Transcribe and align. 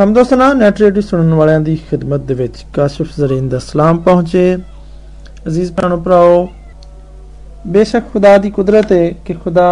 ਹਮਦੋਸਨਾ 0.00 0.52
net 0.52 0.80
radio 0.80 1.02
ਸੁਣਨ 1.02 1.32
ਵਾਲਿਆਂ 1.34 1.60
ਦੀ 1.60 1.76
ਖਿਦਮਤ 1.90 2.20
ਦੇ 2.20 2.34
ਵਿੱਚ 2.34 2.64
ਕਾਸ਼ਫ 2.74 3.18
ਜ਼ਰੀਨ 3.18 3.48
ਦਾ 3.48 3.58
ਸਲਾਮ 3.58 3.98
ਪਹੁੰਚੇ 3.98 4.56
ਅਜ਼ੀਜ਼ 5.46 5.72
ਭੈਣੋ 5.72 5.96
ਭਰਾਓ 5.96 6.48
ਬੇਸ਼ੱਕ 7.66 8.04
ਖੁਦਾ 8.12 8.36
ਦੀ 8.38 8.50
ਕੁਦਰਤ 8.50 8.92
ਹੈ 8.92 9.08
ਕਿ 9.26 9.34
ਖੁਦਾ 9.34 9.68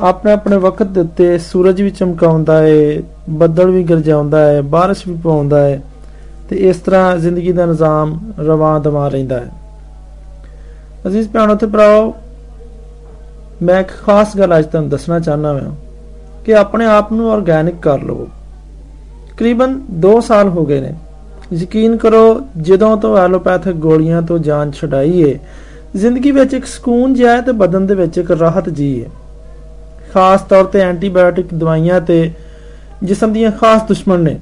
ਆਪਣੇ 0.00 0.32
ਆਪਣੇ 0.32 0.56
ਵਕਤ 0.56 0.86
ਦੇ 0.88 1.00
ਉੱਤੇ 1.00 1.36
ਸੂਰਜ 1.42 1.80
ਵੀ 1.82 1.90
ਚਮਕਾਉਂਦਾ 1.90 2.58
ਹੈ 2.58 3.00
ਬੱਦਲ 3.30 3.70
ਵੀ 3.70 3.82
ਗਰਜਾਉਂਦਾ 3.84 4.38
ਹੈ 4.38 4.60
بارش 4.70 5.02
ਵੀ 5.06 5.14
ਪਾਉਂਦਾ 5.24 5.60
ਹੈ 5.60 5.80
ਤੇ 6.50 6.56
ਇਸ 6.68 6.76
ਤਰ੍ਹਾਂ 6.78 7.16
ਜ਼ਿੰਦਗੀ 7.16 7.52
ਦਾ 7.52 7.66
ਨਿਜ਼ਾਮ 7.66 8.18
ਰਵਾਂ 8.38 8.78
ਦਵਾ 8.80 9.06
ਰਹਿੰਦਾ 9.08 9.38
ਹੈ 9.38 9.50
ਅਜ਼ੀਜ਼ 11.06 11.28
ਭੈਣੋ 11.28 11.54
ਤੇ 11.54 11.66
ਭਰਾਓ 11.66 12.12
ਮੈਂ 13.62 13.80
ਇੱਕ 13.80 13.90
ਖਾਸ 14.04 14.36
ਗੱਲ 14.36 14.58
ਅੱਜ 14.58 14.66
ਤੁਹਾਨੂੰ 14.66 14.90
ਦੱਸਣਾ 14.90 15.18
ਚਾਹਨਾ 15.20 15.52
ਹਾਂ 15.52 15.74
ਕਿ 16.44 16.54
ਆਪਣੇ 16.54 16.86
ਆਪ 16.88 17.12
ਨੂੰ 17.12 17.30
ਆਰਗੈਨਿਕ 17.32 17.80
ਕਰ 17.82 18.02
ਲਵੋ 18.02 18.26
ਤਕਰੀਬਨ 19.35 19.79
2 20.01 20.19
ਸਾਲ 20.21 20.49
ਹੋ 20.49 20.65
ਗਏ 20.65 20.79
ਨੇ। 20.81 20.93
ਯਕੀਨ 21.53 21.95
ਕਰੋ, 21.97 22.41
ਜਦੋਂ 22.57 22.95
ਤੋਂ 22.97 23.17
ਐਲੋਪੈਥਿਕ 23.17 23.75
ਗੋਲੀਆਂ 23.75 24.21
ਤੋਂ 24.21 24.37
ਜਾਨ 24.39 24.71
ਛਡਾਈ 24.71 25.21
ਏ, 25.23 25.37
ਜ਼ਿੰਦਗੀ 25.95 26.31
ਵਿੱਚ 26.31 26.53
ਇੱਕ 26.53 26.65
ਸਕੂਨ 26.65 27.13
ਜਿਹਾ 27.13 27.39
ਤੇ 27.41 27.51
ਬਦਨ 27.51 27.85
ਦੇ 27.87 27.95
ਵਿੱਚ 27.95 28.17
ਇੱਕ 28.17 28.31
ਰਾਹਤ 28.31 28.69
ਜੀ 28.69 29.03
ਹੈ 29.03 29.09
ਖਾਸ 30.13 30.41
ਤੌਰ 30.41 30.63
ਤੇ 30.63 30.79
ਐਂਟੀਬਾਇਓਟਿਕ 30.81 31.53
ਦਵਾਈਆਂ 31.53 31.99
ਤੇ 32.01 32.31
ਜਿਸਮ 33.03 33.33
ਦੀਆਂ 33.33 33.51
ਖਾਸ 33.51 33.81
ਦੁਸ਼ਮਣ 33.87 34.19
ਨੇ। 34.19 34.37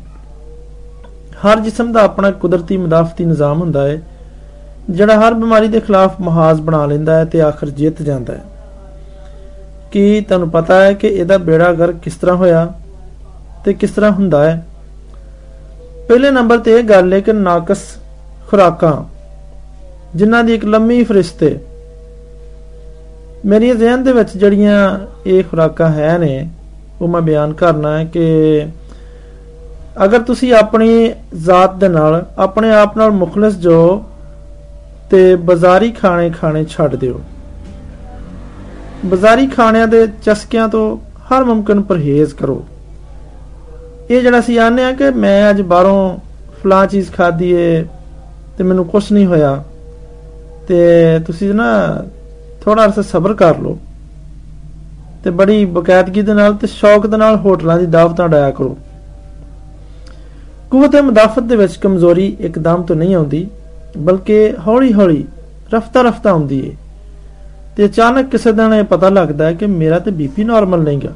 ਹਰ 1.46 1.60
ਜਿਸਮ 1.60 1.92
ਦਾ 1.92 2.02
ਆਪਣਾ 2.02 2.32
ਕੁਦਰਤੀ 2.32 2.78
ਮਦਾਫਤੀ 2.78 3.26
ਨਿਜ਼ਾਮ 3.26 3.62
ਹੁੰਦਾ 3.62 3.88
ਹੈ 3.88 4.02
ਜਿਹੜਾ 4.90 5.20
ਹਰ 5.20 5.34
ਬਿਮਾਰੀ 5.34 5.68
ਦੇ 5.68 5.80
ਖਿਲਾਫ 5.80 6.22
ਮਹਾਜ਼ 6.22 6.62
ਬਣਾ 6.62 6.86
ਲੈਂਦਾ 6.86 7.16
ਹੈ 7.16 7.26
ਤੇ 7.26 7.42
ਆਖਰ 7.42 7.70
ਜਿੱਤ 7.70 8.02
ਜਾਂਦਾ 8.02 8.34
ਹੈ 8.34 8.44
ਕੀ 9.92 10.22
ਤੁਹਾਨੂੰ 10.22 10.50
ਪਤਾ 10.50 10.82
ਹੈ 10.82 10.94
ਕਿ 10.94 11.08
ਇਹਦਾ 11.08 11.38
ਬੇੜਾ 11.38 11.72
ਗਰ 11.74 11.92
ਕਿਸ 11.94 12.16
ਤਰ੍ਹਾਂ 12.16 12.36
ਹੋਇਆ 12.36 12.68
ਤੇ 13.66 13.74
ਕਿਸ 13.74 13.92
ਤਰ੍ਹਾਂ 13.92 14.12
ਹੁੰਦਾ 14.12 14.44
ਹੈ 14.44 14.64
ਪਹਿਲੇ 16.08 16.32
ਨੰਬਰ 16.32 16.58
ਤੇ 16.58 16.72
ਇਹ 16.72 16.84
ਗੱਲ 16.84 17.14
ਹੈ 17.14 17.20
ਕਿ 17.20 17.34
ਨਾਕਸ 17.34 17.84
ਖੁਰਾਕਾਂ, 18.50 18.94
ਜਿਨ੍ਹਾਂ 20.16 20.44
ਦੀ 20.44 20.54
ਇੱਕ 20.54 20.66
ਲੰਮੀ 20.66 21.04
ਫਰਿਸ਼ਤ 21.04 21.44
ਹੈ 21.44 21.58
ਮੇਰੀ 23.46 23.72
ਜ਼ਿਹਨ 23.72 24.04
ਦੇ 24.04 24.12
ਵਿੱਚ 24.14 24.38
ਜਿਹੜੀਆਂ 24.38 24.78
ਇਹ 25.26 25.44
ਖੁਰਾਕਾਂ 25.44 25.90
ਹੈ 25.90 26.18
ਨੇ, 26.18 26.50
ਉਹ 27.02 27.08
ਮੈਂ 27.08 27.22
ਬਿਆਨ 27.22 27.54
ਕਰਨਾ 27.54 27.98
ਹੈ 27.98 28.04
ਕਿ 28.04 28.66
ਅਗਰ 30.04 30.22
ਤੁਸੀਂ 30.22 30.54
ਆਪਣੀ 30.54 31.14
ਜ਼ਾਤ 31.36 31.76
ਦੇ 31.76 31.88
ਨਾਲ, 31.88 32.26
ਆਪਣੇ 32.38 32.74
ਆਪ 32.74 32.98
ਨਾਲ 32.98 33.12
ਮੁਖਲਸ 33.12 33.56
ਜੋ, 33.56 34.04
ਤੇ 35.12 35.36
ਬਾਜ਼ਾਰੀ 35.36 35.92
ਖਾਣੇ 35.92 36.30
ਖਾਣੇ 36.30 36.64
ਛੱਡ 36.66 36.96
ਦਿਓ। 36.96 37.20
ਬਾਜ਼ਾਰੀ 39.06 39.48
ਖਾਣਿਆਂ 39.48 39.88
ਦੇ 39.88 40.08
ਚਸਕਿਆਂ 40.26 40.68
ਤੋਂ 40.68 40.98
ਹਰ 41.24 41.44
ਮੁਮਕਨ 41.44 41.82
ਪਰਹੇਜ਼ 41.82 42.34
ਕਰੋ। 42.34 42.64
ਇਹ 44.10 44.22
ਜਿਹੜਾ 44.22 44.42
ਸੀ 44.42 44.58
ਆਨੇ 44.58 44.84
ਆ 44.84 44.92
ਕਿ 44.92 45.10
ਮੈਂ 45.10 45.50
ਅੱਜ 45.50 45.62
ਬਾਹਰੋਂ 45.62 46.18
ਫਲਾਂ 46.64 46.88
ਚੀਜ਼ 46.88 47.12
ਖਾਧੀ 47.12 47.52
ਏ 47.52 47.86
ਤੇ 48.58 48.64
ਮੈਨੂੰ 48.64 48.86
ਕੁਝ 48.86 49.04
ਨਹੀਂ 49.14 49.26
ਹੋਇਆ 49.26 49.64
ਤੇ 50.68 51.20
ਤੁਸੀਂ 51.20 51.54
ਨਾ 51.54 52.04
ਥੋੜਾ 52.62 52.86
ਅਰਸਾ 52.86 53.02
ਸਬਰ 53.02 53.34
ਕਰ 53.34 53.58
ਲਓ 53.58 53.78
ਤੇ 55.24 55.30
ਬੜੀ 55.30 55.66
ਬਕਾਇਦਗੀ 55.66 56.22
ਦੇ 56.22 56.34
ਨਾਲ 56.34 56.54
ਤੇ 56.54 56.68
ਸ਼ੌਕ 56.68 57.08
ਦੇ 57.08 57.18
ਨਾਲ 57.18 57.36
ਹੋਟਲਾਂ 57.36 57.80
ਦੀ 57.80 57.86
ਦਾਵਤਾਂ 57.86 58.30
ਡਾਇਆ 58.30 58.52
ਕਰੋ। 58.52 58.78
ਕੁਵਤ 60.72 60.96
ਮਦਾਫਤ 60.96 61.44
ਦੇ 61.44 61.56
ਵਿੱਚ 61.56 61.76
ਕਮਜ਼ੋਰੀ 61.76 62.38
ਇੱਕਦਮ 62.40 62.84
ਤੋਂ 62.84 62.96
ਨਹੀਂ 62.96 63.16
ਆਉਂਦੀ, 63.16 63.48
ਬਲਕਿ 63.98 64.54
ਹੌਲੀ-ਹੌਲੀ 64.68 65.26
ਰਫਤਾ-ਰਫਤਾ 65.74 66.30
ਆਉਂਦੀ 66.30 66.60
ਏ 66.60 66.76
ਤੇ 67.78 67.86
ਅਚਾਨਕ 67.86 68.30
ਕਿਸੇ 68.30 68.52
ਦਿਨ 68.52 68.74
ਇਹ 68.74 68.84
ਪਤਾ 68.84 69.10
ਲੱਗਦਾ 69.10 69.46
ਹੈ 69.46 69.54
ਕਿ 69.54 69.66
ਮੇਰਾ 69.66 70.00
ਤੇ 70.00 70.12
ਬੀਪੀ 70.12 70.44
ਨਾਰਮਲ 70.44 70.84
ਨਹੀਂਗਾ 70.84 71.10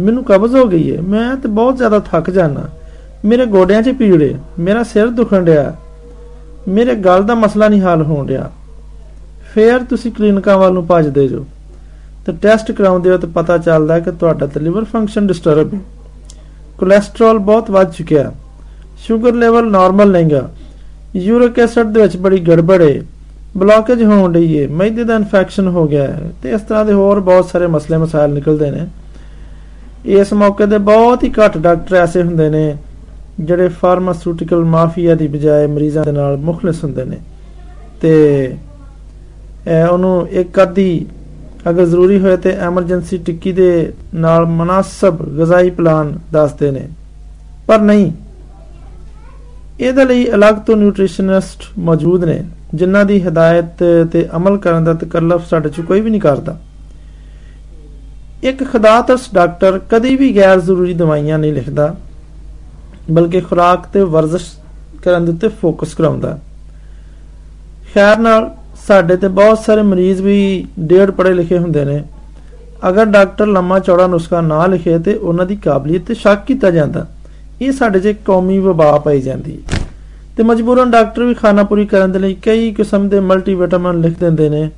ਮੈਨੂੰ 0.00 0.24
ਕਬਜ਼ 0.24 0.54
ਹੋ 0.56 0.64
ਗਈ 0.64 0.96
ਹੈ 0.96 1.00
ਮੈਂ 1.02 1.36
ਤੇ 1.36 1.48
ਬਹੁਤ 1.48 1.76
ਜ਼ਿਆਦਾ 1.76 1.98
ਥੱਕ 1.98 2.30
ਜਾਣਾ 2.30 2.68
ਮੇਰੇ 3.24 3.46
ਗੋਡਿਆਂ 3.46 3.82
'ਚ 3.82 3.90
ਪੀੜ 3.90 4.22
ਹੈ 4.22 4.38
ਮੇਰਾ 4.58 4.82
ਸਿਰ 4.82 5.06
ਦੁਖਣ 5.10 5.44
ਰਿਹਾ 5.44 5.74
ਮੇਰੇ 6.68 6.94
ਗਲ 6.94 7.22
ਦਾ 7.22 7.34
ਮਸਲਾ 7.34 7.68
ਨਹੀਂ 7.68 7.80
ਹੱਲ 7.80 8.02
ਹੋਣ 8.02 8.26
ਰਿਹਾ 8.28 8.50
ਫੇਰ 9.54 9.78
ਤੁਸੀਂ 9.84 10.12
ਕਲੀਨਿਕਾਂ 10.12 10.58
ਵੱਲ 10.58 10.72
ਨੂੰ 10.72 10.86
ਭੱਜਦੇ 10.86 11.26
ਜੋ। 11.28 11.44
ਤੇ 12.26 12.32
ਟੈਸਟ 12.42 12.72
ਕਰਾਉਂਦੇ 12.72 13.10
ਹੋ 13.10 13.16
ਤੇ 13.16 13.26
ਪਤਾ 13.26 13.56
ਚੱਲਦਾ 13.58 13.94
ਹੈ 13.94 14.00
ਕਿ 14.00 14.10
ਤੁਹਾਡਾ 14.10 14.46
ਤੇ 14.46 14.60
ਲਿਵਰ 14.60 14.84
ਫੰਕਸ਼ਨ 14.84 15.26
ਡਿਸਟਰਬ 15.26 15.74
ਹੈ 15.74 15.80
ਕੋਲੇਸਟ੍ਰੋਲ 16.78 17.38
ਬਹੁਤ 17.38 17.70
ਵੱਧ 17.70 17.92
ਚੁੱਕਿਆ। 17.92 18.32
ਸ਼ੂਗਰ 19.06 19.34
ਲੈਵਲ 19.34 19.70
ਨਾਰਮਲ 19.70 20.10
ਨਹੀਂਗਾ 20.12 20.48
ਯੂਰਿਕ 21.16 21.58
ਐਸਿਡ 21.58 21.86
ਦੇ 21.86 22.00
ਵਿੱਚ 22.02 22.16
ਬੜੀ 22.16 22.40
ਗੜਬੜ 22.40 22.80
ਹੈ 22.82 23.00
ਬਲੌਕੇਜ 23.56 24.02
ਹੋਣ 24.04 24.34
ਰਹੀ 24.34 24.62
ਹੈ 24.62 24.68
ਮੈਦੇ 24.68 25.04
ਦਾ 25.04 25.14
ਇਨਫੈਕਸ਼ਨ 25.14 25.68
ਹੋ 25.68 25.86
ਗਿਆ 25.88 26.02
ਹੈ 26.02 26.30
ਤੇ 26.42 26.50
ਇਸ 26.50 26.60
ਤਰ੍ਹਾਂ 26.60 26.84
ਦੇ 26.84 26.92
ਹੋਰ 26.92 27.20
ਬਹੁਤ 27.20 27.48
ਸਾਰੇ 27.48 27.66
ਮਸਲੇ 27.66 27.96
ਮਸਾਇਲ 27.96 28.30
ਨਿਕਲਦੇ 28.30 28.70
ਨੇ। 28.70 28.86
ਇਸ 30.04 30.32
ਮੌਕੇ 30.32 30.66
ਤੇ 30.66 30.78
ਬਹੁਤ 30.78 31.24
ਹੀ 31.24 31.30
ਘੱਟ 31.30 31.58
ਡਾਕਟਰ 31.58 31.96
ਐਸੇ 31.96 32.22
ਹੁੰਦੇ 32.22 32.48
ਨੇ, 32.50 32.76
ਜਿਹੜੇ 33.40 33.68
ਫਾਰਮਾਸਿਊਟੀਕਲ 33.80 34.64
ਮਾਫੀਆ 34.64 35.14
ਦੀ 35.14 35.28
ਬਜਾਏ 35.28 35.66
ਮਰੀਜ਼ਾਂ 35.66 36.04
ਦੇ 36.04 36.12
ਨਾਲ 36.12 36.36
ਮੁਖਲਸ 36.36 36.82
ਹੁੰਦੇ 36.84 37.04
ਨੇ। 37.04 37.16
ਤੇ 38.00 38.56
ਉਹਨੂੰ 39.90 40.28
ਇੱਕ 40.30 40.62
ਅੱਧੀ 40.62 41.06
ਅਗਰ 41.70 41.84
ਜ਼ਰੂਰੀ 41.84 42.18
ਹੋਏ 42.18 42.36
ਤੇ 42.36 42.50
ਐਮਰਜੈਂਸੀ 42.60 43.18
ਟਿੱਕੀ 43.18 43.52
ਦੇ 43.52 43.92
ਨਾਲ 44.14 44.46
ਮناسب 44.46 45.22
ਗਜ਼ਾਈ 45.38 45.70
ਪਲਾਨ 45.70 46.18
ਦੱਸਦੇ 46.32 46.70
ਨੇ। 46.70 46.86
ਪਰ 47.68 47.80
ਨਹੀਂ, 47.80 48.12
ਇਹਦੇ 49.80 50.04
ਲਈ 50.04 50.26
ਅਲੱਗ 50.34 50.54
ਤੋਂ 50.66 50.76
ਨਿਊਟ੍ਰੀਸ਼ਨਿਸਟ 50.76 51.64
ਮੌਜੂਦ 51.78 52.24
ਨੇ, 52.24 52.42
ਜਿਨ੍ਹਾਂ 52.74 53.04
ਦੀ 53.04 53.20
ਹਦਾਇਤ 53.22 53.84
ਤੇ 54.12 54.28
ਅਮਲ 54.36 54.56
ਕਰਨ 54.58 54.84
ਦਾ 54.84 54.94
ਤਕੱਲਫ 54.94 55.46
ਸਾਡੇ 55.50 55.68
'ਚ 55.68 55.80
ਕੋਈ 55.80 56.00
ਵੀ 56.00 56.10
ਨਹੀਂ 56.10 56.20
ਕਰਦਾ। 56.20 56.56
ਇੱਕ 58.42 58.62
ਖੁਦਾਤਰਸ 58.72 59.28
ਡਾਕਟਰ 59.34 59.78
ਕਦੀ 59.90 60.14
ਵੀ 60.16 60.34
ਗੈਰ 60.36 60.60
ਜ਼ਰੂਰੀ 60.60 60.92
ਦਵਾਈਆਂ 60.94 61.38
ਨਹੀਂ 61.38 61.52
ਲਿਖਦਾ, 61.52 61.94
ਬਲਕਿ 63.10 63.40
ਖੁਰਾਕ 63.40 63.86
ਤੇ 63.92 64.02
ਵਰਜ਼ਸ਼ 64.02 64.46
ਕਰਨ 65.02 65.24
ਦੇ 65.24 65.32
ਉੱਤੇ 65.32 65.48
ਫੋਕਸ 65.60 65.94
ਕਰਾਉਂਦਾ। 65.94 66.38
ਖੈਰ 67.94 68.18
ਨਾਲ, 68.18 68.50
ਸਾਡੇ 68.86 69.16
ਤੇ 69.16 69.28
ਬਹੁਤ 69.30 69.58
ਸਾਰੇ 69.58 69.82
ਮਰੀਜ਼ 69.82 70.20
ਵੀ 70.22 70.66
ਡੇਢ 70.80 71.10
ਪੜੇ 71.10 71.32
ਲਿਖੇ 71.34 71.58
ਹੁੰਦੇ 71.58 71.84
ਨੇ। 71.84 72.02
ਅਗਰ 72.88 73.04
ਡਾਕਟਰ 73.06 73.46
ਲੰਮਾ 73.46 73.78
ਚੌੜਾ 73.78 74.06
ਨੁਸਖਾ 74.06 74.40
ਨਾ 74.40 74.66
ਲਿਖੇ 74.66 74.98
ਤੇ 74.98 75.14
ਉਹਨਾਂ 75.14 75.46
ਦੀ 75.46 75.56
ਕਾਬਲੀਅਤ 75.56 76.04
ਤੇ 76.06 76.14
ਸ਼ੱਕ 76.14 76.44
ਕੀਤਾ 76.46 76.70
ਜਾਂਦਾ, 76.70 77.06
ਇਹ 77.62 77.72
ਸਾਡੇ 77.72 78.00
'ਚ 78.00 78.14
ਕੌਮੀ 78.24 78.58
ਵਬਾ 78.58 78.98
ਪਾਈ 78.98 79.20
ਜਾਂਦੀ 79.20 79.58
ਤੇ 80.36 80.42
ਮਜਬੂਰਨ 80.42 80.90
ਡਾਕਟਰ 80.90 81.24
ਵੀ 81.24 81.34
ਖਾਣਾ 81.34 81.62
ਪੂਰੀ 81.62 81.86
ਕਰਨ 81.86 82.12
ਦੇ 82.12 82.18
ਲਈ 82.18 82.34
ਕਈ 82.42 82.72
ਕਿਸਮ 82.72 83.08
ਦੇ 83.08 83.20
ਮਲਟੀਵਿਟਾਮਿਨ 83.20 84.00
ਲਿਖ 84.00 84.18
ਦਿੰਦੇ 84.18 84.48
ਨੇ 84.48 84.68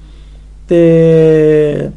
ਤੇ 0.68 1.90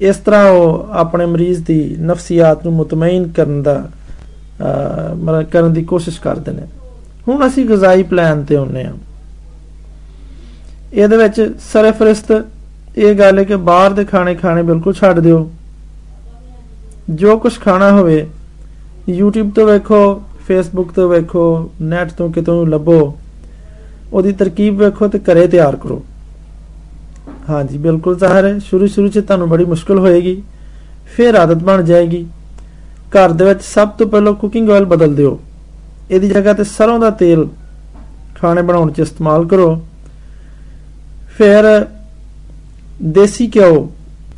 ਇਸ 0.00 0.16
ਤਰ੍ਹਾਂ 0.16 0.50
ਉਹ 0.50 0.86
ਆਪਣੇ 0.92 1.26
ਮਰੀਜ਼ 1.26 1.62
ਦੀ 1.64 1.96
ਨਫਸੀਆਤ 2.00 2.64
ਨੂੰ 2.64 2.72
ਮੁਤਮਈਨ 2.74 3.26
ਕਰਨ 3.36 3.62
ਦਾ 3.62 3.74
ਮਤਲਬ 5.16 5.42
ਕਰਨ 5.42 5.72
ਦੀ 5.72 5.82
ਕੋਸ਼ਿਸ਼ 5.84 6.20
ਕਰਦੇ 6.20 6.52
ਨੇ। 6.52 6.62
ਹੁਣ 7.28 7.46
ਅਸੀਂ 7.46 7.64
ਗਜ਼ਾਈ 7.66 8.02
ਪਲਾਨ 8.02 8.44
ਤੇ 8.44 8.56
ਹੁੰਨੇ 8.56 8.84
ਆ 8.84 8.92
ਇਹਦੇ 10.92 11.16
ਵਿੱਚ 11.16 11.40
ਸਰਫਰਿਸਤ 11.62 12.32
ਇਹ 12.98 13.14
ਗੱਲ 13.14 13.38
ਹੈ 13.38 13.44
ਕਿ 13.44 13.56
ਬਾਹਰ 13.56 13.92
ਦੇ 13.92 14.04
ਖਾਣੇ 14.04 14.34
ਖਾਣੇ 14.34 14.62
ਬਿਲਕੁਲ 14.62 14.94
ਛੱਡ 14.94 15.18
ਦਿਓ। 15.20 15.50
ਜੋ 17.10 17.36
ਕੁਝ 17.38 17.52
ਖਾਣਾ 17.60 17.90
ਹੋਵੇ, 17.92 18.26
YouTube 19.10 19.50
ਤੋਂ 19.54 19.66
ਵੇਖੋ, 19.66 20.00
Facebook 20.48 20.92
ਤੋਂ 20.94 21.08
ਵੇਖੋ 21.08 21.70
ਨੈਟ 21.82 22.12
ਤੋਂ 22.12 22.30
ਕਿਤੋਂ 22.32 22.66
ਲੱਭੋ, 22.66 23.18
ਉਹਦੀ 24.12 24.32
ਤਰਕੀਬ 24.32 24.78
ਵੇਖੋ 24.78 25.08
ਤੇ 25.08 25.18
ਘਰੇ 25.20 25.46
ਤਿਆਰ 25.46 25.76
ਕਰੋ। 25.76 26.02
ਹਾਂਜੀ, 27.48 27.78
ਬਿਲਕੁਲ 27.78 28.16
ਜ਼ਾਹਰ 28.18 28.44
ਹੈ। 28.44 28.58
ਸ਼ੁਰੂ 28.58 28.86
ਸ਼ੁਰੂ 28.86 29.08
'ਚ 29.08 29.18
ਤੁਹਾਨੂੰ 29.18 29.48
ਬੜੀ 29.48 29.64
ਮੁਸ਼ਕਲ 29.64 29.98
ਹੋਏਗੀ, 29.98 30.42
ਫਿਰ 31.16 31.34
ਆਦਤ 31.34 31.62
ਬਣ 31.62 31.82
ਜਾਏਗੀ। 31.82 32.26
ਘਰ 33.10 33.32
ਦੇ 33.32 33.44
ਵਿੱਚ 33.44 33.62
ਸਭ 33.62 33.88
ਤੋਂ 33.88 34.06
ਪਹਿਲਾਂ 34.06 34.32
ਕੁਕਿੰਗ 34.32 34.70
ਆਇਲ 34.70 34.84
ਬਦਲ 34.84 35.14
ਦਿਓ। 35.14 35.40
ਇਹਦੀ 36.10 36.28
ਜਗ੍ਹਾ 36.28 36.52
ਤੇ 36.52 36.64
ਸਰੋਂ 36.64 36.98
ਦਾ 36.98 37.10
ਤੇਲ 37.10 37.48
ਖਾਣੇ 38.34 38.62
ਬਣਾਉਣ 38.62 38.90
'ਚ 38.92 38.98
ਇਸਤੇਮਾਲ 38.98 39.46
ਕਰੋ। 39.46 39.82
ਫਿਰ 41.38 41.86
ਦੇਸੀ 43.02 43.50
ਘਿਓ 43.56 43.92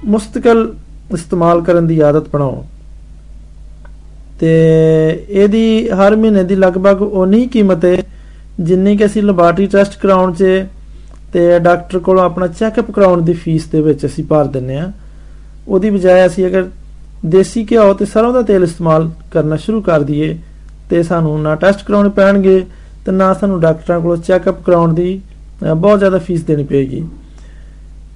ਮੁਸਤਕਲ 0.04 0.74
ਇਸਤੇਮਾਲ 1.14 1.60
ਕਰਨ 1.60 1.86
ਦੀ 1.86 2.00
ਆਦਤ 2.00 2.28
ਬਣਾਓ। 2.28 2.64
ਤੇ 4.40 4.52
ਇਹਦੀ 5.28 5.90
ਹਰ 5.90 6.16
ਮਹੀਨੇ 6.16 6.42
ਦੀ 6.44 6.54
ਲਗਭਗ 6.54 7.02
ਉਨੀ 7.02 7.46
ਕੀਮਤ 7.46 7.84
ਹੈ 7.84 7.96
ਜਿੰਨੀ 8.60 8.96
ਕਿ 8.96 9.06
ਅਸੀਂ 9.06 9.22
ਲੈਬਾਰਟਰੀ 9.22 9.66
ਟੈਸਟ 9.66 10.00
ਕਰਾਉਣ 10.00 10.32
'ਚ 10.32 10.44
ਤੇ 11.33 11.59
ਡਾਕਟਰ 11.59 11.99
ਕੋਲੋਂ 11.99 12.23
ਆਪਣਾ 12.23 12.47
ਚੈੱਕਅਪ 12.49 12.91
ਕਰਾਉਣ 12.91 13.21
ਦੀ 13.21 13.33
ਫੀਸ 13.35 13.65
ਦੇ 13.67 13.81
ਵਿੱਚ 13.81 14.05
ਅਸੀਂ 14.05 14.23
ਭਰ 14.23 14.45
ਦਿੰਨੇ 14.47 14.77
ਆ 14.77 14.91
ਉਹਦੀ 15.67 15.89
ਬਜਾਏ 15.89 16.25
ਅਸੀਂ 16.25 16.45
ਅਗਰ 16.47 16.67
ਦੇਸੀ 17.25 17.65
ਘਿਓ 17.71 17.93
ਤੇ 17.93 18.05
ਸਰੋਂ 18.05 18.33
ਦਾ 18.33 18.41
ਤੇਲ 18.41 18.63
ਇਸਤੇਮਾਲ 18.63 19.09
ਕਰਨਾ 19.31 19.55
ਸ਼ੁਰੂ 19.55 19.81
ਕਰ 19.81 20.03
ਦਈਏ 20.03 20.37
ਤੇ 20.89 21.03
ਸਾਨੂੰ 21.03 21.41
ਨਾ 21.41 21.55
ਟੈਸਟ 21.55 21.83
ਕਰਾਉਣੇ 21.83 22.09
ਪੈਣਗੇ 22.09 22.63
ਤੇ 23.05 23.11
ਨਾ 23.11 23.33
ਸਾਨੂੰ 23.33 23.59
ਡਾਕਟਰਾਂ 23.59 23.99
ਕੋਲੋਂ 23.99 24.17
ਚੈੱਕਅਪ 24.17 24.61
ਕਰਾਉਣ 24.63 24.93
ਦੀ 24.93 25.19
ਬਹੁਤ 25.61 25.99
ਜ਼ਿਆਦਾ 25.99 26.17
ਫੀਸ 26.17 26.41
ਦੇਣੀ 26.43 26.63
ਪਏਗੀ 26.63 27.03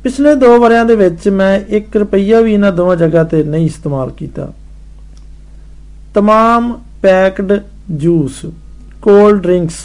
ਪਿਛਲੇ 0.04 0.34
2 0.42 0.58
ਵਰਿਆਂ 0.60 0.86
ਦੇ 0.86 0.96
ਵਿੱਚ 0.96 1.28
ਮੈਂ 1.32 1.60
1 1.76 1.98
ਰੁਪਈਆ 1.98 2.40
ਵੀ 2.42 2.54
ਇਹਨਾਂ 2.54 2.72
ਦੋਵਾਂ 2.72 2.96
ਜਗ੍ਹਾ 2.96 3.24
ਤੇ 3.24 3.44
ਨਹੀਂ 3.44 3.66
ਇਸਤੇਮਾਲ 3.66 4.10
ਕੀਤਾ 4.12 4.52
तमाम 6.18 6.72
ਪੈਕਡ 7.02 7.54
ਜੂਸ 7.98 8.46
ਕੋਲਡ 9.02 9.42
ਡਰਿੰਕਸ 9.42 9.76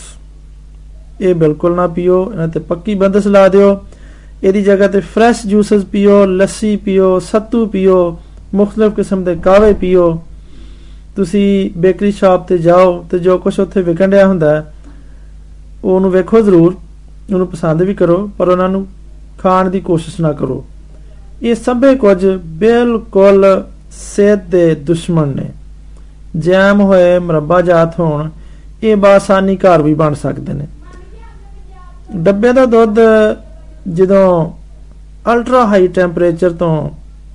ਇਹ 1.22 1.36
ਬਿਲਕੁਲ 1.36 1.76
ਨਾ 1.76 1.88
ਪੀਓ, 1.88 2.32
ਇਹਨਾਂ 2.32 2.48
ਤੇ 2.48 2.60
ਪੱਕੀ 2.60 2.96
ਬੰਦਸ਼ 2.96 3.28
ਲਾ 3.28 3.48
ਦਿਓ। 3.48 3.78
ਇਹਦੀ 4.44 4.62
ਜਗ੍ਹਾ 4.62 4.88
ਤੇ 4.88 5.00
ਫਰੈਸ਼ 5.00 5.46
ਜੂਸਸ 5.48 5.84
ਪੀਓ, 5.84 6.26
ਲੱਸੀ 6.26 6.76
ਪੀਓ, 6.76 7.20
ਸੱਤੂ 7.20 7.66
ਪੀਓ 7.66 8.20
ਮੁxtਲਫ 8.56 8.96
ਕਿਸਮ 8.96 9.24
ਦੇ 9.24 9.36
ਕਾਵੇ 9.36 9.74
ਪੀਓ। 9.74 10.22
ਤੁਸੀਂ 11.16 11.70
ਬੇਕਰੀ 11.78 12.12
ਸ਼ਾਪ 12.12 12.48
ਤੇ 12.48 12.58
ਜਾਓ 12.58 13.04
ਤੇ 13.12 13.20
ਜੋ 13.20 13.38
ਕੁਝ 13.38 13.60
ਉੱਥੇ 13.60 13.82
ਵਿਕਣ 13.82 14.12
ਰਿਹਾ 14.12 14.26
ਹੁੰਦਾ, 14.28 14.64
ਉਹਨੂੰ 15.84 16.12
ਵੇਖੋ 16.12 16.42
ਜ਼ਰੂਰ, 16.42 16.76
ਉਹਨੂੰ 17.34 17.48
ਪਸੰਦ 17.48 17.82
ਵੀ 17.82 17.94
ਕਰੋ, 17.94 18.30
ਪਰ 18.38 18.48
ਉਹਨਾਂ 18.48 18.70
ਨੂੰ 18.70 18.86
ਖਾਣ 19.40 19.70
ਦੀ 19.70 19.80
ਕੋਸ਼ਿਸ਼ 19.80 20.20
ਨਾ 20.22 20.32
ਕਰੋ। 20.34 20.64
ਇਹ 21.42 21.56
ਸਭੇ 21.56 21.96
ਕੁਝ 21.96 22.26
ਬਿਲਕੁਲ 22.58 23.46
ਸਿਹਤ 23.92 24.44
ਦੇ 24.50 24.76
ਦੁਸ਼ਮਣ 24.76 25.28
ਨੇ। 25.28 25.50
ਜੈਮ 26.38 26.82
ਹੋਏ 26.82 27.18
ਮਰੱਬਾ 27.20 27.62
ਜਾਤ 27.62 28.00
ਹੋਣ, 28.00 28.30
ਇਹ 28.84 28.96
ਬਾਸਾਨੀ 28.96 29.56
ਘਰ 29.56 29.82
ਵੀ 29.82 29.94
ਬਣ 29.94 30.14
ਸਕਦੇ 30.14 30.54
ਨੇ। 30.54 30.68
ਡੱਬੇ 32.16 32.54
ਦਾ 32.54 32.66
ਦੁੱਧ 32.66 33.00
ਜਦੋਂ 33.94 34.52
ਅਲਟਰਾ 35.34 35.66
ਹਾਈ 35.66 35.88
ਟੈਂਪਰੇਚਰ 35.88 36.50
ਤੋਂ 36.50 36.90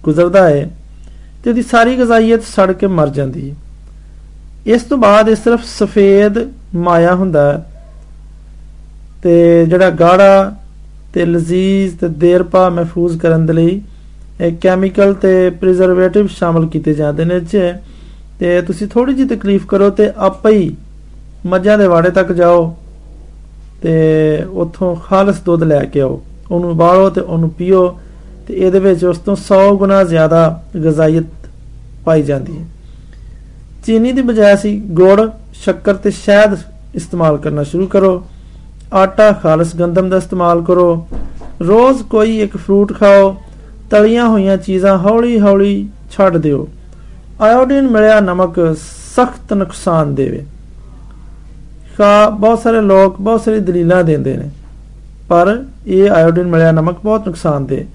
ਗੁਜ਼ਰਦਾ 0.05 0.49
ਹੈ 0.49 0.69
ਤੇ 1.45 1.51
ਉਹਦੀ 1.51 1.63
ਸਾਰੀ 1.63 1.97
ਗਜ਼ਾਈਅਤ 1.97 2.43
ਸੜ 2.43 2.73
ਕੇ 2.73 2.87
ਮਰ 2.87 3.09
ਜਾਂਦੀ 3.09 3.51
ਹੈ। 3.51 3.55
ਇਸ 4.67 4.83
ਤੋਂ 4.83 4.99
ਬਾਅਦ 4.99 5.29
ਇਹ 5.29 5.37
ਸਿਰਫ 5.37 5.65
ਸਫੇਦ 5.65 6.39
ਮਾਇਆ 6.75 7.15
ਹੁੰਦਾ 7.15 7.53
ਹੈ 7.53 7.67
ਤੇ 9.23 9.65
ਜਿਹੜਾ 9.67 9.91
ਗਾੜਾ 9.91 10.55
ਤੇ 11.15 11.27
ਲਜ਼ੀਜ਼ 11.27 11.97
ਤੇ 11.97 12.09
ਦੇਰ 12.09 12.43
ਪਾ 12.43 12.69
ਮਹਿਫੂਜ਼ 12.69 13.19
ਕਰਨ 13.19 13.47
ਦੇ 13.47 13.53
ਲਈ 13.53 13.81
ਇਹ 14.41 14.53
ਕੈਮੀਕਲ 14.61 15.15
ਤੇ 15.15 15.51
ਪ੍ਰੀਜ਼ਰਵੇਟਿਵ 15.51 16.27
ਸ਼ਾਮਲ 16.27 16.67
ਕੀਤੇ 16.67 16.95
ਜਾਂਦੇ 16.95 17.25
ਨੇ 17.25 17.41
ਚ 17.41 17.75
ਤੇ 18.39 18.61
ਤੁਸੀਂ 18.63 18.87
ਥੋੜੀ 18.87 19.15
ਜਿਹੀ 19.15 19.29
ਤਕਲੀਫ 19.29 19.67
ਕਰੋ 19.67 19.91
ਤੇ 19.91 20.11
ਆਪੇ 20.17 20.51
ਹੀ 20.51 20.77
ਮੱਝਾਂ 21.47 21.79
ਦੇ 21.79 21.87
ਵਾੜੇ 21.87 22.11
ਤੱਕ 22.11 22.33
ਜਾਓ। 22.33 22.77
ਤੇ 23.83 24.45
ਉੱਥੋਂ 24.53 24.97
ਖਾਲਸ 24.97 25.41
ਦੁੱਧ 25.41 25.63
ਲੈ 25.63 25.85
ਕੇ 25.85 26.01
ਆਓ। 26.01 26.23
ਉਹਨੂੰ 26.51 26.71
ਉਬਾਲੋ 26.71 27.11
ਤੇ 27.11 27.21
ਉਹਨੂੰ 27.21 27.51
ਪੀਓ 27.51 27.99
ਤੇ 28.49 28.55
ਇਹਦੇ 28.55 28.79
ਵਿੱਚ 28.79 29.05
ਉਸ 29.05 29.19
ਤੋਂ 29.19 29.37
100 29.37 29.77
ਗੁਣਾ 29.77 30.05
ਜ਼ਿਆਦਾ 30.05 30.63
ਗਜ਼ਾਇਤ 30.77 31.25
ਪਾਈ 32.05 32.23
ਜਾਂਦੀ 32.23 32.59
ਹੈ। 32.59 32.65
ਚੀਨੀ 33.87 34.13
ਦੀ 34.13 34.23
ਬਜਾਏ 34.23 34.57
ਸੀ 34.57 34.81
ਗੁੜ, 34.81 35.31
ਸ਼ੱਕਰ 35.53 35.95
ਤੇ 35.95 36.11
ਸ਼ਹਿਦ 36.11 36.59
ਇਸਤੇਮਾਲ 36.95 37.37
ਕਰਨਾ 37.37 37.63
ਸ਼ੁਰੂ 37.63 37.87
ਕਰੋ। 37.87 38.27
ਆਟਾ, 38.95 39.33
ਖਾਲਸ 39.33 39.77
ਗੰਦਮ 39.77 40.09
ਦਾ 40.09 40.17
ਇਸਤੇਮਾਲ 40.17 40.63
ਕਰੋ। 40.63 41.09
ਰੋਜ਼ 41.69 42.03
ਕੋਈ 42.03 42.41
ਇੱਕ 42.41 42.57
ਫਰੂਟ 42.57 42.99
ਖਾਓ, 43.01 43.37
ਤਲੀਆਂ 43.91 44.29
ਹੋਈਆਂ 44.29 44.57
ਚੀਜ਼ਾਂ 44.57 44.99
ਹੌਲੀ-ਹੌਲੀ 44.99 45.89
ਛੱਡ 46.11 46.37
ਦਿਓ। 46.37 46.69
ਆਇਓਡੀਨ 47.41 47.89
ਮਿਲਿਆ 47.89 48.21
ਨਮਕ 48.21 48.77
ਸਖਤ 49.17 49.53
ਨੁਕਸਾਨ 49.53 50.15
ਦੇਵੇ। 50.15 50.45
ਖਾ 51.99 52.29
ਬਹੁਤ 52.29 52.59
ਸਾਰੇ 52.59 52.81
ਲੋਕ 52.81 53.21
ਬਹੁਤ 53.21 53.41
ਸਾਰੀ 53.41 53.61
ਦਲੀਲਾਂ 53.61 54.05
ਦਿੰਦੇ 54.05 54.37
ਨੇ। 54.37 54.51
ਪਰ 55.29 55.65
ਇਹ 55.87 56.11
ਆਇਓਡੀਨ 56.11 56.47
ਮਿਲਿਆ 56.47 56.73
ਨਮਕ 56.73 56.97
ਬਹੁਤ 57.05 57.27
ਨੁਕਸਾਨ 57.27 57.67
ਦੇ। 57.67 57.87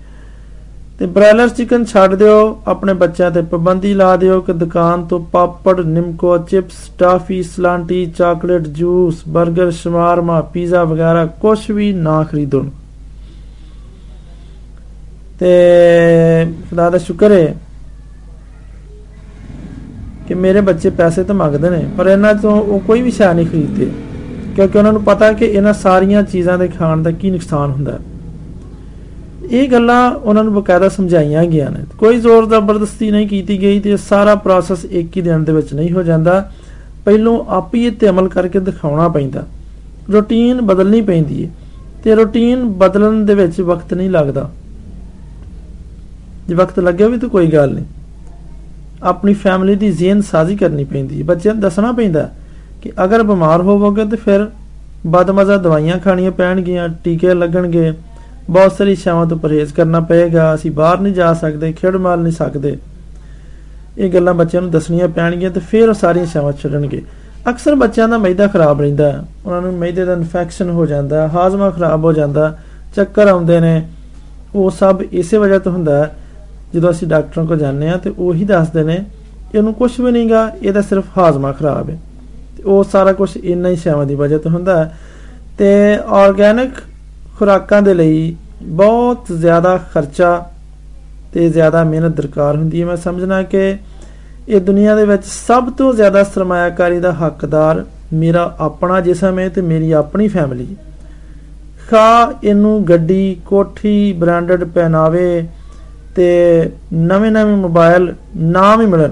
ਤੇ 0.99 1.05
ਬ੍ਰਾਇਲਰ 1.05 1.49
ਚਿਕਨ 1.49 1.85
ਛੱਡ 1.85 2.15
ਦਿਓ, 2.15 2.61
ਆਪਣੇ 2.67 2.93
ਬੱਚਿਆਂ 2.93 3.31
ਤੇ 3.31 3.41
ਪਾਬੰਦੀ 3.41 3.93
ਲਾ 3.93 4.15
ਦਿਓ, 4.15 4.41
ਕਿ 4.41 4.53
ਦੁਕਾਨ 4.53 5.05
ਤੋਂ 5.05 5.19
ਪਾਪੜ, 5.19 5.79
ਨਿਮਕੋ, 5.79 6.37
ਚਿਪਸ, 6.37 6.73
ਟਾਫੀ, 6.99 7.43
ਸਲਾਂਟੀ, 7.43 8.05
ਚਾਕਲੇਟ, 8.05 8.61
ਜੂਸ 8.61 9.23
버ਗਰ 9.37 9.71
ਸ਼ਮਾਰਮਾ, 9.71 10.41
ਪੀਜ਼ਾ 10.41 10.83
ਵਗੈਰਾ 10.83 11.25
ਕੁਝ 11.25 11.71
ਵੀ 11.71 11.93
ਨਾ 11.93 12.23
ਖਰੀਦੋ 12.23 12.65
ਤੇ 15.39 15.47
ਖੁਦਾ 16.69 16.89
ਦਾ 16.89 16.97
ਸ਼ੁਕਰ 16.97 17.31
ਹੈ 17.31 17.55
ਕਿ 20.31 20.35
ਮੇਰੇ 20.35 20.61
ਬੱਚੇ 20.61 20.89
ਪੈਸੇ 20.89 21.23
ਤਾਂ 21.23 21.35
ਮੰਗਦੇ 21.35 21.69
ਨੇ, 21.69 21.89
ਪਰ 21.97 22.07
ਇਹਨਾਂ 22.07 22.33
ਤੋਂ 22.33 22.51
ਉਹ 22.51 22.79
ਕੋਈ 22.79 23.01
ਵੀ 23.01 23.11
ਸ਼ੈ 23.11 23.33
ਨਹੀਂ 23.33 23.47
ਖਰੀਦਦੇ। 23.47 23.91
ਕਿਉਂਕਿ 24.55 24.77
ਉਹਨਾਂ 24.77 24.93
ਨੂੰ 24.93 25.03
ਪਤਾ 25.03 25.33
ਕਿ 25.33 25.45
ਇਹਨਾਂ 25.45 25.73
ਸਾਰੀਆਂ 25.73 26.23
ਚੀਜ਼ਾਂ 26.23 26.57
ਦੇ 26.57 26.67
ਖਾਣ 26.67 27.03
ਦਾ 27.03 27.11
ਕੀ 27.11 27.31
ਨੁਕਸਾਨ 27.31 27.71
ਹੁੰਦਾ 27.71 27.99
ਇਹ 29.51 29.71
ਗੱਲਾਂ 29.71 30.11
ਉਹਨਾਂ 30.11 30.43
ਨੂੰ 30.43 30.53
ਬਕਾਇਦਾ 30.53 30.89
ਸਮਝਾਈਆਂ 30.89 31.43
ਗਈਆਂ 31.43 31.71
ਨੇ। 31.71 31.79
ਕੋਈ 31.97 32.19
ਜ਼ੋਰ 32.19 32.45
ਜ਼ਬਰਦਸਤੀ 32.45 33.11
ਨਹੀਂ 33.11 33.27
ਕੀਤੀ 33.27 33.61
ਗਈ 33.61 33.79
ਤੇ 33.79 33.97
ਸਾਰਾ 33.97 34.35
ਪ੍ਰੋਸੈਸ 34.35 34.85
ਇੱਕ 34.85 35.17
ਹੀ 35.17 35.21
ਦਿਨ 35.21 35.43
ਦੇ 35.43 35.51
ਵਿੱਚ 35.51 35.73
ਨਹੀਂ 35.73 35.91
ਹੋ 35.91 36.03
ਜਾਂਦਾ। 36.03 36.51
ਪਹਿਲੋਂ 37.05 37.45
ਆਪ 37.47 37.75
ਹੀ 37.75 37.85
ਇਹ 37.85 37.91
ਤੇ 37.91 38.09
ਅਮਲ 38.09 38.27
ਕਰਕੇ 38.27 38.59
ਦਿਖਾਉਣਾ 38.59 39.09
ਪੈਂਦਾ। 39.09 39.45
ਰੁਟੀਨ 40.13 40.61
ਬਦਲਣੀ 40.61 41.01
ਪੈਂਦੀ 41.01 41.45
ਹੈ 41.45 41.49
ਤੇ 42.03 42.15
ਰੁਟੀਨ 42.15 42.65
ਬਦਲਣ 42.65 43.25
ਦੇ 43.25 43.35
ਵਿੱਚ 43.35 43.61
ਵਕਤ 43.61 43.93
ਨਹੀਂ 43.93 44.09
ਲੱਗਦਾ। 44.09 44.51
ਜੇ 46.47 46.55
ਵਕਤ 46.55 46.79
ਲੱਗਿਆ 46.79 47.07
ਵੀ 47.07 47.17
ਤਾਂ 47.17 47.29
ਕੋਈ 47.29 47.47
ਗੱਲ 47.47 47.73
ਨਹੀਂ। 47.73 47.85
ਆਪਣੀ 49.03 49.33
ਫੈਮਿਲੀ 49.33 49.75
ਦੀ 49.75 49.91
ਜ਼ੇਨ 49.91 50.21
ਸਾਜ਼ੀ 50.21 50.55
ਕਰਨੀ 50.55 50.83
ਪੈਂਦੀ 50.83 51.19
ਹੈ। 51.19 51.25
ਬੱਚਿਆਂ 51.25 51.53
ਨੂੰ 51.53 51.61
ਦੱਸਣਾ 51.61 51.91
ਪੈਂਦਾ 51.91 52.29
ਕਿ 52.81 52.91
ਅਗਰ 53.03 53.23
ਬਿਮਾਰ 53.23 53.61
ਹੋਵੋਗੇ 53.61 54.05
ਤੇ 54.05 54.17
ਫਿਰ 54.17 54.47
ਬਦਮਜ਼ਾ 55.07 55.57
ਦਵਾਈਆਂ 55.57 55.99
ਖਾਣੀਆਂ 55.99 56.31
ਪੈਣਗੀਆਂ, 56.31 56.89
ਟੀਕੇ 57.03 57.33
ਲੱਗਣਗੇ। 57.33 57.93
ਬਹੁਤ 58.49 58.71
ਸਾਰੀ 58.71 58.95
ਸ਼ਾਵਾਂ 58.95 59.25
ਤੋਂ 59.25 59.37
ਪਰਹੇਜ਼ 59.37 59.73
ਕਰਨਾ 59.73 59.99
ਪਏਗਾ। 59.99 60.55
ਅਸੀਂ 60.55 60.71
ਬਾਹਰ 60.71 60.99
ਨਹੀਂ 60.99 61.13
ਜਾ 61.13 61.33
ਸਕਦੇ, 61.33 61.71
ਖੇਡ 61.71 61.95
ਮਾਲ 61.95 62.19
ਨਹੀਂ 62.19 62.33
ਸਕਦੇ। 62.33 62.77
ਇਹ 63.97 64.13
ਗੱਲਾਂ 64.13 64.33
ਬੱਚਿਆਂ 64.33 64.61
ਨੂੰ 64.61 64.71
ਦੱਸਣੀਆਂ 64.71 65.07
ਪੈਣਗੀਆਂ 65.07 65.51
ਤੇ 65.51 65.59
ਫਿਰ 65.59 65.89
ਉਹ 65.89 65.93
ਸਾਰੀਆਂ 65.93 66.25
ਸ਼ਾਵਾਂ 66.25 66.51
ਛੱਡਣਗੇ। 66.51 67.01
ਅਕਸਰ 67.49 67.75
ਬੱਚਿਆਂ 67.75 68.07
ਦਾ 68.07 68.17
ਮੈਦਾ 68.17 68.47
ਖਰਾਬ 68.47 68.81
ਰਹਿੰਦਾ 68.81 69.11
ਹੈ। 69.11 69.23
ਉਹਨਾਂ 69.45 69.61
ਨੂੰ 69.61 69.73
ਮੈਦੇ 69.73 70.05
ਦਾ 70.05 70.13
ਇਨਫੈਕਸ਼ਨ 70.13 70.69
ਹੋ 70.69 70.85
ਜਾਂਦਾ, 70.85 71.27
ਹਾਜ਼ਮਾ 71.27 71.69
ਖਰਾਬ 71.69 72.03
ਹੋ 72.03 72.13
ਜਾਂਦਾ, 72.13 72.57
ਚੱਕਰ 72.95 73.27
ਆਉਂਦੇ 73.27 73.59
ਨੇ। 73.59 73.87
ਉਹ 74.55 74.71
ਸਭ 74.71 75.01
ਇਸੇ 75.11 75.37
ਵਜ੍ਹਾ 75.37 75.59
ਤੋਂ 75.59 75.71
ਹੁੰਦਾ 75.71 76.05
ਹੈ 76.05 76.15
ਜਦੋਂ 76.73 76.91
ਅਸੀਂ 76.91 77.07
ਡਾਕਟਰਾਂ 77.07 77.45
ਕੋਲ 77.45 77.57
ਜਾਂਦੇ 77.57 77.89
ਆ 77.89 77.97
ਤੇ 77.97 78.13
ਉਹੀ 78.17 78.45
ਦੱਸਦੇ 78.45 78.83
ਨੇ 78.83 79.03
ਇਹਨੂੰ 79.55 79.73
ਕੁਝ 79.73 79.91
ਵੀ 80.01 80.11
ਨਹੀਂਗਾ 80.11 80.51
ਇਹਦਾ 80.61 80.81
ਸਿਰਫ 80.81 81.17
ਹਾਜ਼ਮਾ 81.17 81.51
ਖਰਾਬ 81.51 81.89
ਹੈ। 81.89 81.97
ਤੇ 82.57 82.63
ਉਹ 82.63 82.83
ਸਾਰਾ 82.83 83.13
ਕੁਝ 83.13 83.29
ਇੰਨਾ 83.37 83.69
ਹੀ 83.69 83.75
ਸ਼ਾਵਾਂ 83.75 84.05
ਦੀ 84.05 84.15
ਵਜ੍ਹਾ 84.15 84.37
ਤੋਂ 84.37 84.51
ਹੁੰਦਾ 84.51 84.83
ਹੈ। 84.83 84.97
ਤੇ 85.57 85.71
ਆਰਗੈਨਿਕ 86.07 86.71
ਖੁਰਾਕਾਂ 87.39 87.81
ਦੇ 87.81 87.93
ਲਈ 87.93 88.35
ਬਹੁਤ 88.63 89.25
ਜ਼ਿਆਦਾ 89.31 89.77
ਖਰਚਾ 89.93 90.45
ਤੇ 91.33 91.49
ਜ਼ਿਆਦਾ 91.49 91.83
ਮਿਹਨਤ 91.83 92.15
ਦਰਕਾਰ 92.15 92.55
ਹੁੰਦੀ 92.55 92.81
ਹੈ। 92.81 92.85
ਮੈਂ 92.85 92.97
ਸਮਝਣਾ 92.97 93.41
ਕਿ 93.43 93.77
ਇਹ 94.49 94.61
ਦੁਨੀਆ 94.61 94.95
ਦੇ 94.95 95.05
ਵਿੱਚ 95.05 95.23
ਸਭ 95.25 95.69
ਤੋਂ 95.69 95.93
ਜ਼ਿਆਦਾ 95.93 96.23
ਸਰਮਾਇਆਕਾਰੀ 96.23 96.99
ਦਾ 96.99 97.11
ਹੱਕਦਾਰ 97.11 97.83
ਮੇਰਾ 98.13 98.55
ਆਪਣਾ 98.59 98.99
ਜਿਸਮ 99.01 99.39
ਹੈ 99.39 99.49
ਤੇ 99.49 99.61
ਮੇਰੀ 99.61 99.91
ਆਪਣੀ 99.91 100.27
ਫੈਮਿਲੀ 100.27 100.75
ਖਾ, 101.89 102.33
ਇਹਨੂੰ 102.43 102.83
ਗੱਡੀ, 102.89 103.37
ਕੋਠੀ 103.45 104.13
ਬ੍ਰਾਂਡਡ 104.13 104.63
ਪਹਿਨਾਵੇ 104.63 105.47
ਤੇ 106.15 106.69
ਨਵੇਂ-ਨਵੇਂ 106.93 107.57
ਮੋਬਾਈਲ 107.57 108.13
ਨਾ 108.37 108.75
ਵੀ 108.75 108.85
ਮਿਲਣ। 108.85 109.11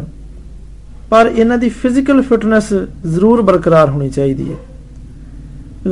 ਪਰ 1.10 1.32
ਇਹਨਾਂ 1.36 1.58
ਦੀ 1.58 1.70
ਫਿਜ਼ੀਕਲ 1.70 2.22
ਫਿਟਨੈਸ 2.22 2.74
ਜ਼ਰੂਰ 3.08 3.42
ਬਰਕਰਾਰ 3.42 3.90
ਹੋਣੀ 3.90 4.10
ਚਾਹੀਦੀ 4.10 4.52
ਹੈ। 4.52 4.58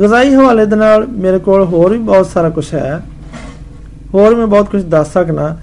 ਗਜ਼ਾਈ 0.00 0.34
ਹਵਾਲੇ 0.34 0.66
ਦੇ 0.66 0.76
ਨਾਲ 0.76 1.06
ਮੇਰੇ 1.06 1.38
ਕੋਲ 1.38 1.64
ਹੋਰ 1.64 1.92
ਵੀ 1.92 1.98
ਬਹੁਤ 1.98 2.26
ਸਾਰਾ 2.26 2.50
ਕੁਝ 2.50 2.74
ਹੈ। 2.74 3.02
ਹੋਰ 4.14 4.34
ਮੈਂ 4.34 4.46
ਬਹੁਤ 4.46 4.70
ਕੁਝ 4.70 4.82
ਦੱਸ 4.82 5.12
ਸਕਣਾ 5.12 5.56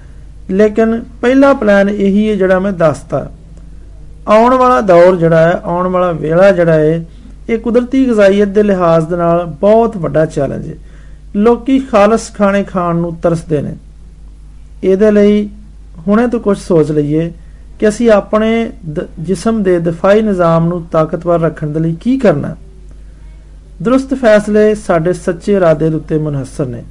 ਲੇਕਿਨ 0.50 1.04
ਪਹਿਲਾ 1.22 1.52
ਪਲਾਨ 1.52 1.88
ਇਹੀ 1.88 2.30
ਹੈ 2.30 2.34
ਜਿਹੜਾ 2.34 2.58
ਮੈਂ 2.58 2.72
ਦੱਸਤਾ। 2.72 3.30
ਆਉਣ 4.28 4.54
ਵਾਲਾ 4.54 4.80
ਦੌਰ 4.80 5.16
ਜਿਹੜਾ 5.16 5.38
ਹੈ, 5.38 5.60
ਆਉਣ 5.64 5.86
ਵਾਲਾ 5.86 6.12
ਵੇਲਾ 6.12 6.50
ਜਿਹੜਾ 6.50 6.72
ਹੈ, 6.72 7.04
ਇਹ 7.48 7.58
ਕੁਦਰਤੀ 7.58 8.08
ਗਜ਼ਾਈਅਤ 8.08 8.48
ਦੇ 8.48 8.62
ਲਿਹਾਜ਼ 8.62 9.06
ਦੇ 9.06 9.16
ਨਾਲ 9.16 9.44
ਬਹੁਤ 9.44 9.96
ਵੱਡਾ 9.96 10.26
ਚੈਲੰਜ 10.26 10.68
ਹੈ। 10.68 10.74
ਲੋਕੀ 11.36 11.78
ਖਾਲਸ 11.78 12.34
ਖਾਣੇ 12.34 12.62
ਖਾਣ 12.62 12.96
ਨੂੰ 12.96 13.16
ਤਰਸਦੇ 13.22 13.62
ਨੇ। 13.62 13.74
ਇਹਦੇ 14.84 15.10
ਲਈ 15.10 15.48
ਹੁਣੇ 16.06 16.26
ਤੋਂ 16.26 16.40
ਕੁਝ 16.40 16.56
ਸੋਚ 16.58 16.90
ਲਈਏ 16.92 17.30
ਕਿ 17.78 17.88
ਅਸੀਂ 17.88 18.10
ਆਪਣੇ 18.10 18.48
ਜਿਸਮ 19.20 19.62
ਦੇ 19.62 19.78
ਦਫਾਈ 19.80 20.22
ਨਿਜ਼ਾਮ 20.22 20.66
ਨੂੰ 20.68 20.82
ਤਾਕਤਵਰ 20.92 21.40
ਰੱਖਣ 21.40 21.66
ਦੇ 21.66 21.80
ਲਈ 21.80 21.94
ਕੀ 22.00 22.18
ਕਰਨਾ। 22.18 22.54
ਦਰੁਸਤ 23.82 24.14
ਫੈਸਲੇ 24.14 24.74
ਸਾਡੇ 24.74 25.12
ਸੱਚੇ 25.12 25.54
ਇਰਾਦੇ 25.54 25.88
ਦੇ 25.90 25.96
ਉੱਤੇ 25.96 26.18
ਮਨਹਸਰ 26.18 26.66
ਨੇ। 26.66 26.82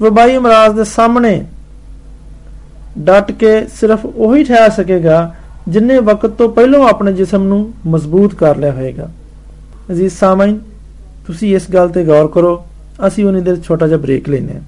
ਵਬਾਈ 0.00 0.36
ਅਮਰਾਜ਼ 0.36 0.76
ਦੇ 0.76 0.84
ਸਾਹਮਣੇ 0.84 1.44
ਡਟ 2.98 3.32
ਕੇ 3.32 3.66
ਸਿਰਫ 3.74 4.06
ਉਹੀ 4.06 4.44
ਠਹਿਰ 4.44 4.70
ਸਕੇਗਾ 4.70 5.34
ਜਿੰਨੇ 5.68 5.98
ਵਕਤ 5.98 6.30
ਤੋਂ 6.30 6.48
ਪਹਿਲਾਂ 6.48 6.80
ਆਪਣੇ 6.88 7.12
ਜਿਸਮ 7.12 7.42
ਨੂੰ 7.42 7.72
ਮਜ਼ਬੂਤ 7.86 8.34
ਕਰ 8.34 8.56
ਲਿਆ 8.56 8.72
ਹੋਵੇਗਾ 8.72 9.08
ਅਜ਼ੀਜ਼ 9.90 10.12
ਸਾਮਈਨ 10.12 10.58
ਤੁਸੀਂ 11.26 11.54
ਇਸ 11.56 11.70
ਗੱਲ 11.74 11.88
ਤੇ 11.88 12.04
ਗੌਰ 12.04 12.26
ਕਰੋ, 12.26 12.64
ਅਸੀਂ 13.06 13.24
ਉਹਨੀ 13.24 13.40
ਦੇਰ 13.40 13.56
ਛੋਟਾ 13.60 13.86
ਜਿਹਾ 13.86 13.98
ਬ੍ਰੇਕ 13.98 14.28
ਲੈਨੇ 14.28 14.52
ਆ 14.52 14.60